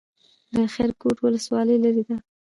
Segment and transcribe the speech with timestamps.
[0.55, 2.17] د خیرکوټ ولسوالۍ لیرې ده